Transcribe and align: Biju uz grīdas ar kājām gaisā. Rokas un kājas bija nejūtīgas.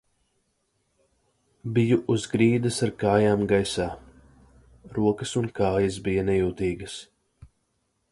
Biju 1.75 1.97
uz 2.13 2.23
grīdas 2.31 2.79
ar 2.87 2.93
kājām 3.03 3.43
gaisā. 3.51 3.87
Rokas 4.99 5.35
un 5.43 5.51
kājas 5.61 6.01
bija 6.09 6.25
nejūtīgas. 6.31 6.97